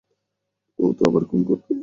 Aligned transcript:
ও 0.79 0.85
তো 0.93 1.01
আবার 1.09 1.23
খুন 1.25 1.41
করবে। 1.43 1.71